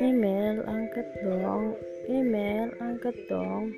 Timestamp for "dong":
1.20-1.76, 3.28-3.74